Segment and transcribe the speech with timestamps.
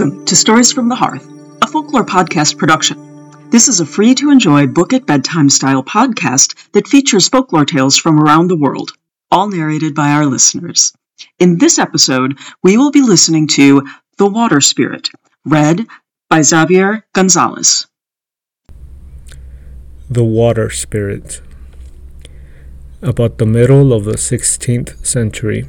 [0.00, 1.28] Welcome to Stories from the Hearth,
[1.60, 3.50] a folklore podcast production.
[3.50, 7.98] This is a free to enjoy book at bedtime style podcast that features folklore tales
[7.98, 8.92] from around the world,
[9.30, 10.94] all narrated by our listeners.
[11.38, 15.10] In this episode, we will be listening to The Water Spirit,
[15.44, 15.86] read
[16.30, 17.86] by Xavier Gonzalez.
[20.08, 21.42] The Water Spirit.
[23.02, 25.68] About the middle of the 16th century,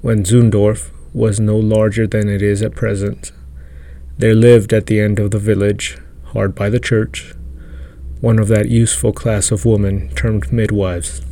[0.00, 3.30] when Zundorf was no larger than it is at present.
[4.18, 7.34] There lived at the end of the village, hard by the church,
[8.20, 11.22] one of that useful class of women termed midwives.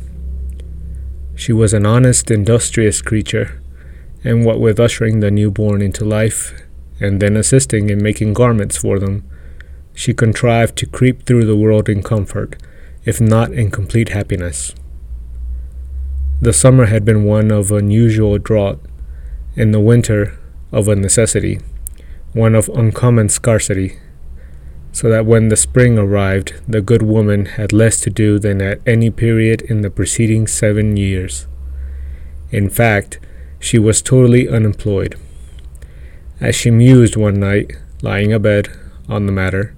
[1.35, 3.61] She was an honest, industrious creature,
[4.23, 6.53] and what with ushering the newborn into life
[6.99, 9.23] and then assisting in making garments for them,
[9.93, 12.61] she contrived to creep through the world in comfort,
[13.05, 14.75] if not in complete happiness.
[16.39, 18.79] The summer had been one of unusual drought,
[19.55, 20.39] and the winter
[20.71, 21.59] of a necessity,
[22.33, 23.97] one of uncommon scarcity,
[24.91, 28.79] so that when the spring arrived, the good woman had less to do than at
[28.85, 31.47] any period in the preceding seven years.
[32.51, 33.19] In fact,
[33.59, 35.17] she was totally unemployed.
[36.39, 38.69] As she mused one night, lying abed,
[39.07, 39.75] on the matter,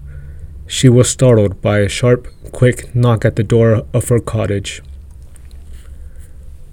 [0.68, 4.82] she was startled by a sharp, quick knock at the door of her cottage.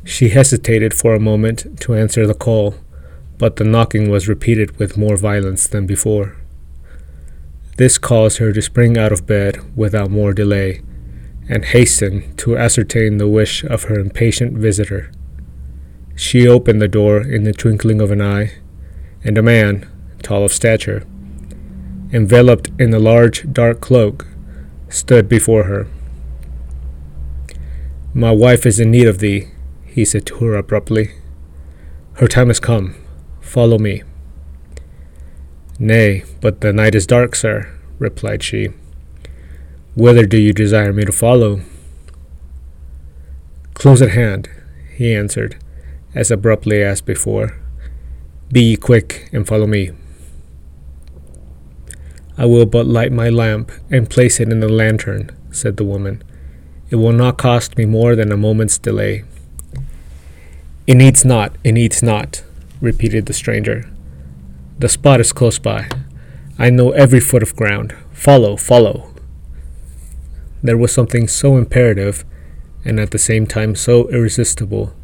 [0.05, 2.77] She hesitated for a moment to answer the call
[3.41, 6.37] but the knocking was repeated with more violence than before.
[7.79, 10.83] This caused her to spring out of bed without more delay,
[11.49, 15.11] and hasten to ascertain the wish of her impatient visitor.
[16.15, 18.53] She opened the door in the twinkling of an eye,
[19.25, 19.89] and a man,
[20.23, 21.07] tall of stature,
[22.13, 24.27] enveloped in a large dark cloak,
[24.91, 25.87] stood before her.
[28.12, 29.47] My wife is in need of thee,
[29.87, 31.12] he said to her abruptly.
[32.15, 32.97] Her time has come.
[33.50, 34.05] Follow me.
[35.77, 37.69] Nay, but the night is dark, sir,
[37.99, 38.69] replied she.
[39.97, 41.61] Whither do you desire me to follow?
[43.75, 44.49] Close at hand,
[44.94, 45.56] he answered,
[46.15, 47.61] as abruptly as before.
[48.53, 49.91] Be ye quick and follow me.
[52.38, 56.22] I will but light my lamp and place it in the lantern, said the woman.
[56.88, 59.25] It will not cost me more than a moment's delay.
[60.87, 62.44] It needs not, it needs not,
[62.81, 63.89] repeated the stranger.
[64.79, 65.89] The spot is close by.
[66.59, 67.95] I know every foot of ground.
[68.13, 69.13] Follow, follow.
[70.63, 72.25] There was something so imperative,
[72.85, 74.95] and at the same time so irresistible,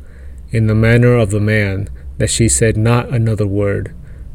[0.51, 1.89] in the manner of the man
[2.19, 3.95] that she said not another word,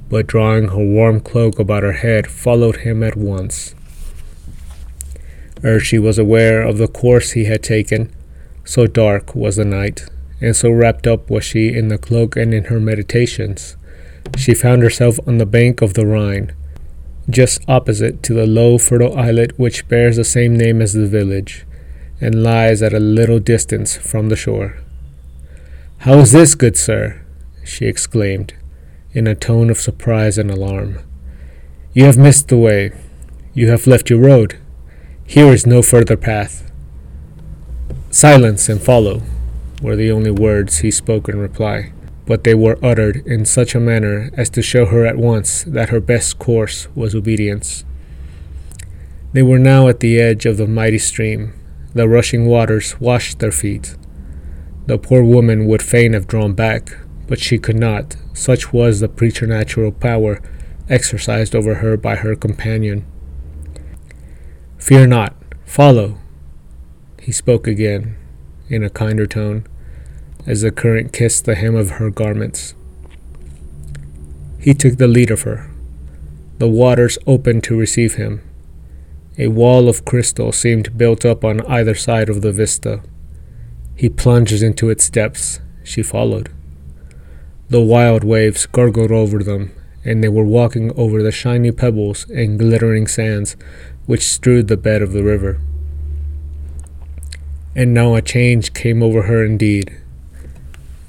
[0.09, 3.73] but drawing her warm cloak about her head, followed him at once.
[5.63, 8.13] Ere she was aware of the course he had taken,
[8.63, 10.09] so dark was the night
[10.41, 13.78] and so wrapped up was she in the cloak and in her meditations.
[14.35, 16.53] She found herself on the bank of the Rhine,
[17.29, 21.66] just opposite to the low, fertile islet which bears the same name as the village,
[22.19, 24.78] and lies at a little distance from the shore.
[26.00, 27.23] How is this, good sir?
[27.63, 28.56] she exclaimed,
[29.13, 31.00] in a tone of surprise and alarm.
[31.94, 32.91] You have missed the way.
[33.53, 34.58] You have left your road.
[35.25, 36.72] Here is no further path.
[38.09, 39.22] Silence and follow
[39.81, 41.91] were the only words he spoke in reply,
[42.25, 45.89] but they were uttered in such a manner as to show her at once that
[45.89, 47.83] her best course was obedience.
[49.33, 51.53] They were now at the edge of the mighty stream.
[51.93, 53.95] The rushing waters washed their feet.
[54.87, 59.07] The poor woman would fain have drawn back, but she could not, such was the
[59.07, 60.41] preternatural power
[60.89, 63.05] exercised over her by her companion.
[64.77, 66.17] Fear not, follow.
[67.21, 68.17] He spoke again,
[68.71, 69.65] in a kinder tone,
[70.47, 72.73] as the current kissed the hem of her garments.
[74.59, 75.69] He took the lead of her.
[76.57, 78.41] The waters opened to receive him.
[79.37, 83.01] A wall of crystal seemed built up on either side of the vista.
[83.96, 85.59] He plunged into its depths.
[85.84, 86.49] She followed.
[87.69, 89.72] The wild waves gurgled over them,
[90.05, 93.55] and they were walking over the shiny pebbles and glittering sands
[94.05, 95.59] which strewed the bed of the river.
[97.76, 99.97] And now a change came over her indeed.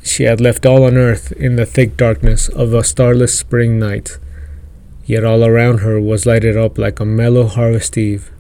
[0.03, 4.19] She had left all on earth in the thick darkness of a starless spring night,
[5.05, 8.31] yet all around her was lighted up like a mellow harvest eve,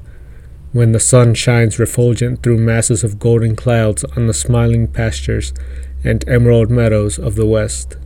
[0.73, 5.53] when the sun shines refulgent through masses of golden clouds on the smiling pastures
[6.05, 7.97] and emerald meadows of the west.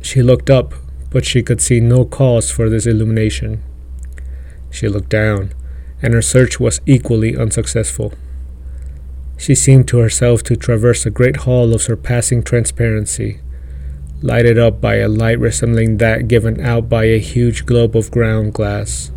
[0.00, 0.74] She looked up,
[1.10, 3.62] but she could see no cause for this illumination.
[4.70, 5.52] She looked down,
[6.04, 8.12] and her search was equally unsuccessful.
[9.38, 13.40] She seemed to herself to traverse a great hall of surpassing transparency,
[14.20, 18.52] lighted up by a light resembling that given out by a huge globe of ground
[18.52, 19.12] glass.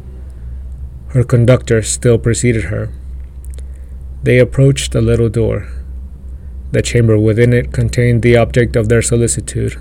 [1.10, 2.90] Her conductor still preceded her.
[4.24, 5.68] They approached a little door.
[6.72, 9.76] The chamber within it contained the object of their solicitude.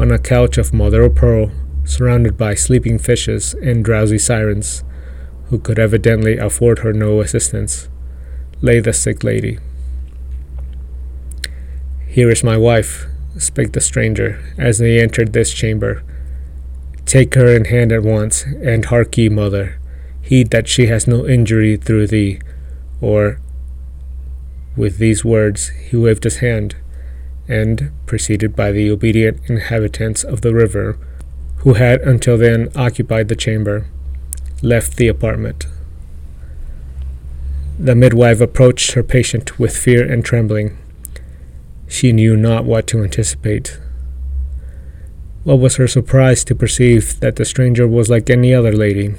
[0.00, 1.50] On a couch of mother of pearl,
[1.84, 4.84] surrounded by sleeping fishes and drowsy sirens,
[5.48, 7.88] who could evidently afford her no assistance,
[8.60, 9.58] lay the sick lady.
[12.06, 13.06] Here is my wife,
[13.38, 16.02] spake the stranger, as they entered this chamber.
[17.06, 19.78] Take her in hand at once, and hark ye, mother,
[20.22, 22.40] heed that she has no injury through thee,
[23.00, 23.40] or
[24.76, 26.76] with these words he waved his hand,
[27.46, 30.98] and, preceded by the obedient inhabitants of the river,
[31.58, 33.86] who had until then occupied the chamber,
[34.64, 35.66] left the apartment.
[37.78, 40.78] The midwife approached her patient with fear and trembling.
[41.86, 43.78] She knew not what to anticipate.
[45.44, 49.16] What was her surprise to perceive that the stranger was like any other lady.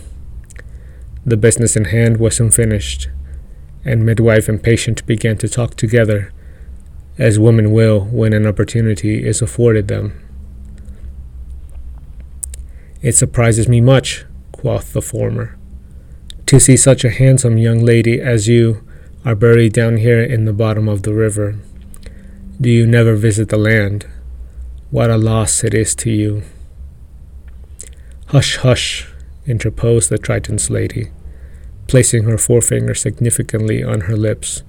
[1.25, 3.09] The business in hand was unfinished,
[3.83, 6.31] and midwife and patient began to talk together,
[7.17, 10.19] as women will when an opportunity is afforded them.
[13.01, 14.25] It surprises me much,
[14.55, 15.57] quoth the former,
[16.45, 18.83] to see such a handsome young lady as you
[19.25, 21.57] are buried down here in the bottom of the river.
[22.61, 24.07] Do you never visit the land?
[24.91, 26.43] What a loss it is to you.
[28.27, 29.07] Hush, hush,
[29.45, 31.11] interposed the Triton's lady
[31.87, 34.63] placing her forefinger significantly on her lips.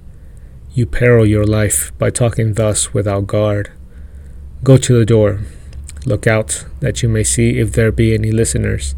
[0.73, 3.71] You peril your life by talking thus without guard.
[4.63, 5.41] Go to the door.
[6.05, 8.95] Look out, that you may see if there be any listeners.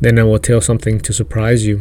[0.00, 1.80] Then I will tell something to surprise you.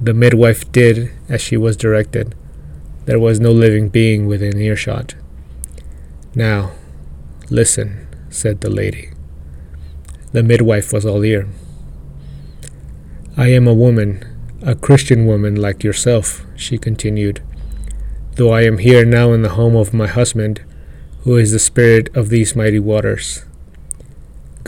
[0.00, 2.34] The midwife did as she was directed.
[3.06, 5.14] There was no living being within earshot.
[6.34, 6.72] Now,
[7.50, 9.10] listen, said the lady.
[10.32, 11.48] The midwife was all ear.
[13.36, 14.24] I am a woman,
[14.62, 17.40] a Christian woman like yourself, she continued,
[18.34, 20.60] though I am here now in the home of my husband,
[21.22, 23.44] who is the spirit of these mighty waters.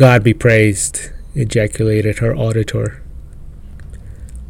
[0.01, 3.03] God be praised, ejaculated her auditor.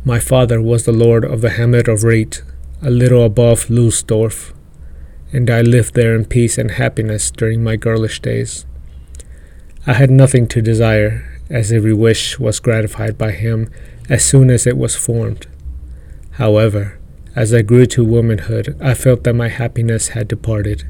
[0.04, 2.42] My father was the lord of the hamlet of Rheidt,
[2.80, 4.52] a little above Lulsdorf,
[5.32, 8.64] and I lived there in peace and happiness during my girlish days.
[9.88, 13.68] I had nothing to desire, as every wish was gratified by him
[14.08, 15.48] as soon as it was formed.
[16.34, 17.00] However,
[17.34, 20.84] as I grew to womanhood, I felt that my happiness had departed.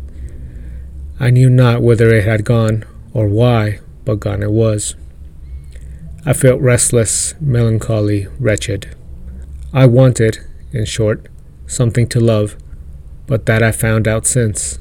[1.19, 2.85] I knew not whither it had gone,
[3.15, 4.95] or why, but gone it was.
[6.27, 8.95] I felt restless, melancholy, wretched.
[9.73, 10.39] I wanted,
[10.73, 11.27] in short,
[11.67, 12.57] something to love,
[13.27, 14.79] but that I found out since.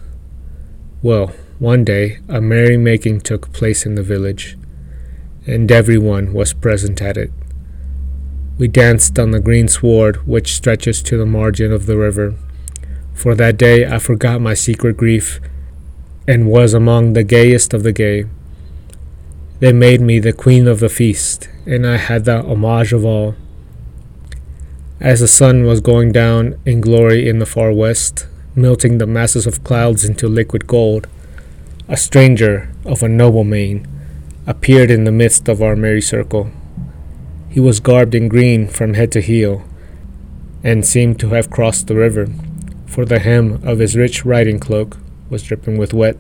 [1.02, 4.58] Well, one day a merry-making took place in the village,
[5.46, 7.32] and everyone was present at it.
[8.58, 12.36] We danced on the green sward which stretches to the margin of the river.
[13.14, 15.40] For that day I forgot my secret grief
[16.28, 18.26] and was among the gayest of the gay.
[19.60, 23.36] They made me the queen of the feast, and I had the homage of all.
[25.02, 28.26] As the sun was going down in glory in the far west,
[28.56, 31.08] melting the masses of clouds into liquid gold,
[31.90, 33.86] a stranger of a noble mien
[34.48, 36.52] appeared in the midst of our merry circle.
[37.50, 39.66] He was garbed in green from head to heel,
[40.64, 42.28] and seemed to have crossed the river,
[42.86, 44.98] for the hem of his rich riding cloak
[45.30, 46.16] was dripping with wet.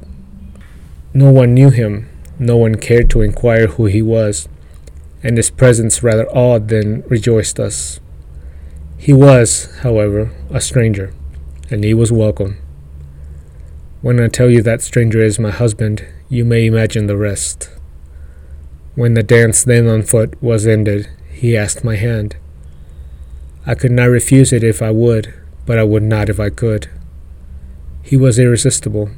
[1.13, 4.47] No one knew him, no one cared to inquire who he was,
[5.21, 7.99] and his presence rather awed than rejoiced us.
[8.97, 11.13] He was, however, a stranger,
[11.69, 12.57] and he was welcome.
[14.01, 17.69] When I tell you that stranger is my husband, you may imagine the rest.
[18.95, 22.37] When the dance then on foot was ended, he asked my hand.
[23.65, 25.33] I could not refuse it if I would,
[25.65, 26.89] but I would not if I could.
[28.01, 29.09] He was irresistible.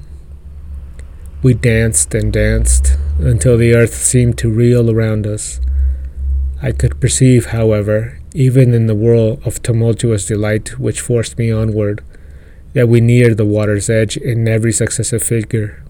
[1.44, 5.60] We danced and danced until the earth seemed to reel around us.
[6.62, 12.04] I could perceive, however, even in the whirl of tumultuous delight which forced me onward,
[12.74, 15.84] that we neared the water's edge in every successive figure.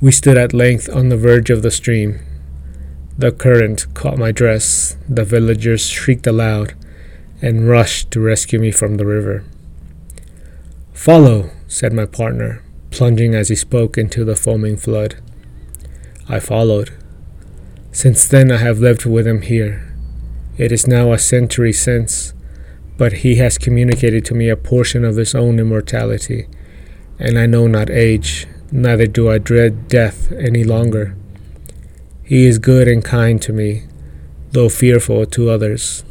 [0.00, 2.18] We stood at length on the verge of the stream,
[3.16, 6.74] the current caught my dress, the villagers shrieked aloud,
[7.40, 9.44] and rushed to rescue me from the river.
[10.92, 15.16] Follow, said my partner, plunging as he spoke into the foaming flood.
[16.28, 16.90] I followed.
[17.92, 19.94] Since then I have lived with him here.
[20.56, 22.34] It is now a century since,
[22.96, 26.48] but he has communicated to me a portion of his own immortality,
[27.18, 31.16] and I know not age, neither do I dread death any longer.
[32.24, 33.84] He is good and kind to me,
[34.50, 36.04] though fearful to others.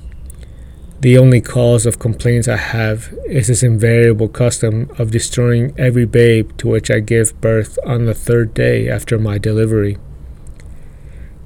[1.00, 6.58] The only cause of complaints I have is his invariable custom of destroying every babe
[6.58, 9.98] to which I give birth on the third day after my delivery.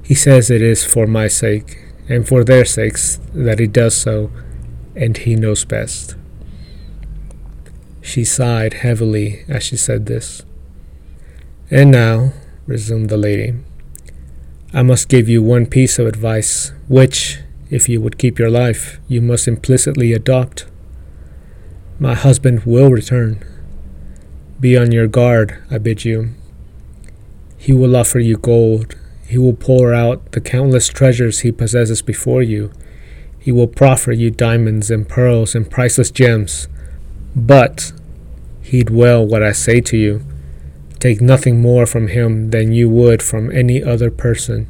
[0.02, 1.78] He says it is for my sake,
[2.08, 4.30] and for their sakes, that he does so,
[4.96, 6.16] and he knows best.
[8.00, 10.42] She sighed heavily as she said this.
[11.70, 12.32] And now,
[12.66, 13.54] resumed the lady,
[14.72, 17.38] I must give you one piece of advice, which,
[17.72, 20.66] if you would keep your life, you must implicitly adopt.
[21.98, 23.42] My husband will return.
[24.60, 26.34] Be on your guard, I bid you.
[27.56, 28.94] He will offer you gold.
[29.26, 32.70] He will pour out the countless treasures he possesses before you.
[33.38, 36.68] He will proffer you diamonds and pearls and priceless gems.
[37.34, 37.92] But
[38.60, 40.22] heed well what I say to you.
[41.00, 44.68] Take nothing more from him than you would from any other person.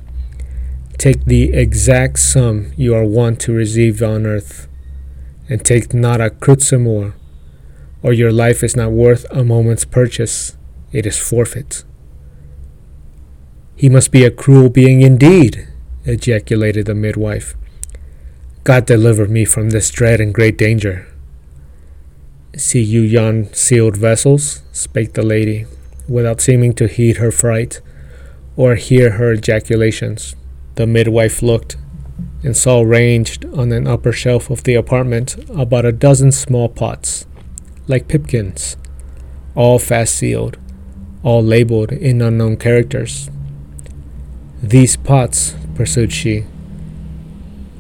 [1.03, 4.69] Take the exact sum you are wont to receive on earth,
[5.49, 7.17] and take not a kreuzer more,
[8.05, 10.57] or your life is not worth a moment's purchase,
[10.93, 11.83] it is forfeit.
[13.75, 15.67] He must be a cruel being indeed,
[16.05, 17.57] ejaculated the midwife.
[18.63, 21.13] God deliver me from this dread and great danger.
[22.57, 24.63] See you yon sealed vessels?
[24.71, 25.67] spake the lady,
[26.09, 27.81] without seeming to heed her fright,
[28.55, 30.37] or hear her ejaculations.
[30.75, 31.77] The midwife looked
[32.43, 37.27] and saw ranged on an upper shelf of the apartment about a dozen small pots,
[37.87, 38.77] like pipkins,
[39.55, 40.57] all fast sealed,
[41.23, 43.31] all labeled in unknown characters.
[44.63, 46.47] These pots, pursued she,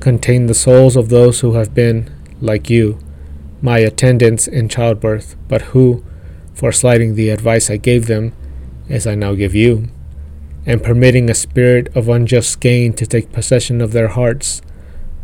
[0.00, 2.98] contain the souls of those who have been, like you,
[3.62, 6.04] my attendants in childbirth, but who,
[6.52, 8.32] for slighting the advice I gave them,
[8.88, 9.88] as I now give you,
[10.64, 14.62] and permitting a spirit of unjust gain to take possession of their hearts,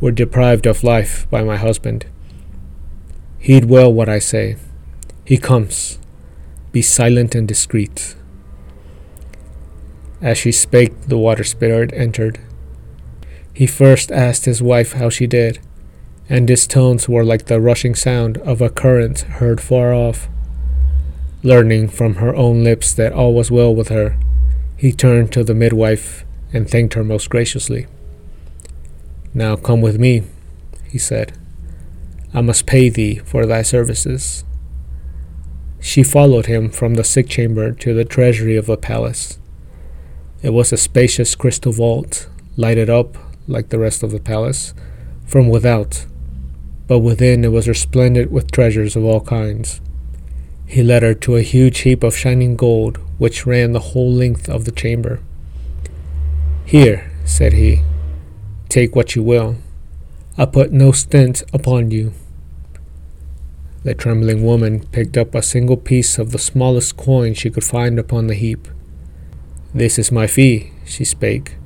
[0.00, 2.06] were deprived of life by my husband.
[3.38, 4.56] Heed well what I say.
[5.24, 5.98] He comes.
[6.72, 8.16] Be silent and discreet.
[10.20, 12.40] As she spake, the water spirit entered.
[13.54, 15.60] He first asked his wife how she did,
[16.28, 20.28] and his tones were like the rushing sound of a current heard far off.
[21.42, 24.18] Learning from her own lips that all was well with her,
[24.78, 27.86] he turned to the midwife and thanked her most graciously.
[29.34, 30.22] Now come with me,
[30.88, 31.36] he said.
[32.32, 34.44] I must pay thee for thy services.
[35.80, 39.38] She followed him from the sick chamber to the treasury of the palace.
[40.42, 43.18] It was a spacious crystal vault, lighted up,
[43.48, 44.74] like the rest of the palace,
[45.26, 46.06] from without,
[46.86, 49.80] but within it was resplendent with treasures of all kinds.
[50.66, 54.48] He led her to a huge heap of shining gold which ran the whole length
[54.48, 55.20] of the chamber.
[56.64, 57.82] Here, said he,
[58.68, 59.56] take what you will.
[60.36, 62.12] I put no stint upon you.
[63.82, 67.98] The trembling woman picked up a single piece of the smallest coin she could find
[67.98, 68.68] upon the heap.
[69.74, 71.56] This is my fee, she spake.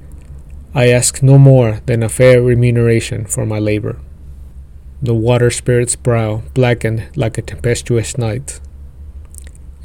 [0.75, 4.01] I ask no more than a fair remuneration for my labor.
[5.03, 8.61] The water spirit's brow blackened like a tempestuous night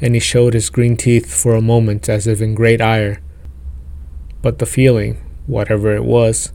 [0.00, 3.20] and he showed his green teeth for a moment as if in great ire.
[4.42, 6.52] But the feeling, whatever it was,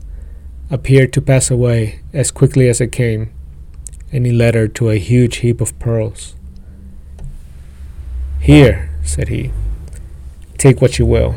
[0.70, 3.32] appeared to pass away as quickly as it came,
[4.10, 6.36] and he led her to a huge heap of pearls.
[8.40, 9.52] Here, said he,
[10.56, 11.36] take what you will.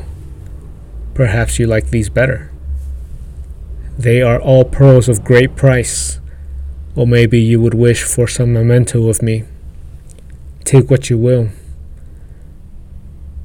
[1.14, 2.52] Perhaps you like these better.
[3.98, 6.20] They are all pearls of great price,
[6.96, 9.44] or maybe you would wish for some memento of me.
[10.64, 11.50] Take what you will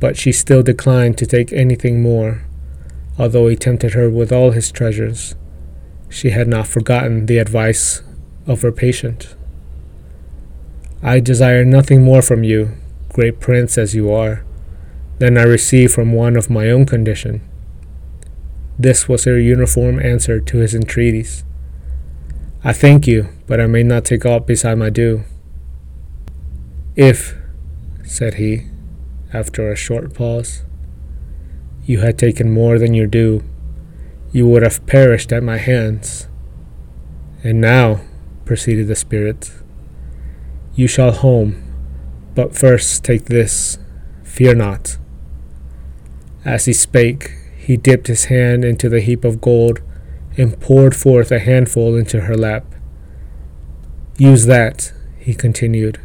[0.03, 2.43] but she still declined to take anything more,
[3.21, 5.37] although he tempted her with all his treasures.
[6.09, 8.03] She had not forgotten the advice
[8.45, 9.37] of her patient.
[11.05, 12.73] I desire nothing more from you,
[13.11, 14.45] great prince as you are,
[15.21, 17.41] than I receive from one of my own condition.
[18.77, 21.45] This was her uniform answer to his entreaties.
[22.65, 25.23] I thank you, but I may not take aught beside my due.
[26.97, 27.37] If,
[28.05, 28.72] said he,
[29.33, 30.63] after a short pause.
[31.85, 33.43] You had taken more than your due.
[34.33, 36.29] You would have perished at my hands.
[37.43, 38.03] And now,
[38.45, 39.53] proceeded the spirit,
[40.75, 41.63] you shall home,
[42.35, 43.79] but first take this.
[44.23, 44.97] Fear not.
[46.45, 49.83] As he spake, he dipped his hand into the heap of gold
[50.37, 52.65] and poured forth a handful into her lap.
[54.17, 56.01] Use that, he continued.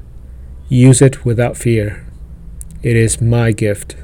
[0.69, 2.06] Use it without fear.
[2.87, 3.97] It is my gift.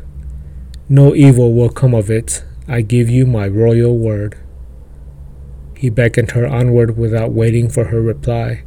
[0.90, 2.44] No evil will come of it.
[2.68, 4.38] I give you my royal word.
[5.78, 8.64] He beckoned her onward without waiting for her reply,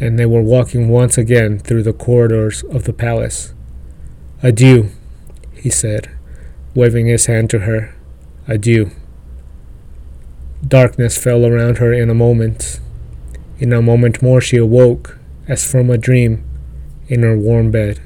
[0.00, 3.54] and they were walking once again through the corridors of the palace.
[4.42, 4.88] Adieu,
[5.54, 6.10] he said,
[6.74, 7.94] waving his hand to her.
[8.48, 8.90] Adieu.
[10.66, 12.80] Darkness fell around her in a moment.
[13.60, 15.16] In a moment more she awoke,
[15.46, 16.44] as from a dream,
[17.06, 18.00] in her warm bed.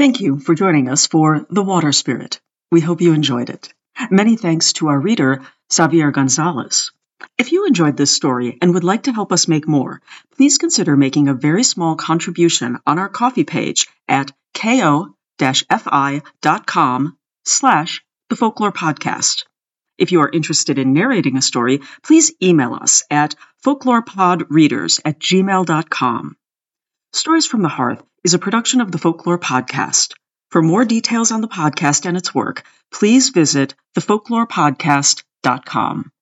[0.00, 2.40] Thank you for joining us for The Water Spirit.
[2.72, 3.74] We hope you enjoyed it.
[4.10, 6.90] Many thanks to our reader, Xavier Gonzalez.
[7.36, 10.00] If you enjoyed this story and would like to help us make more,
[10.36, 15.12] please consider making a very small contribution on our Ko-fi page at ko-fi.com
[17.44, 19.44] slash the folklore podcast.
[19.98, 26.36] If you are interested in narrating a story, please email us at folklorepodreaders at gmail.com.
[27.12, 30.12] Stories from the Hearth is a production of the Folklore Podcast.
[30.50, 36.12] For more details on the podcast and its work, please visit thefolklorepodcast.com.